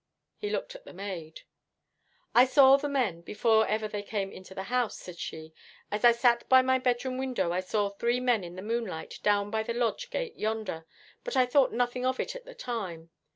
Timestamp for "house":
4.63-4.97